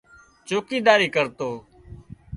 چوڪيداري 0.47 1.07
ڪرتو 1.15 1.49